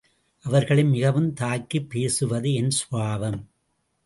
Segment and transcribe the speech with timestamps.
[0.45, 3.49] அவர்களை மிகவும் தாக்கிப் பேசுவது என் சுபாவம்.